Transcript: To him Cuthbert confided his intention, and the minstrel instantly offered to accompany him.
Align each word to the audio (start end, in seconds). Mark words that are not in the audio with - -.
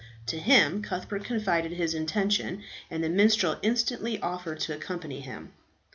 To 0.25 0.39
him 0.39 0.81
Cuthbert 0.81 1.25
confided 1.25 1.73
his 1.73 1.93
intention, 1.93 2.63
and 2.89 3.03
the 3.03 3.07
minstrel 3.09 3.59
instantly 3.61 4.19
offered 4.19 4.59
to 4.61 4.73
accompany 4.73 5.19
him. 5.19 5.53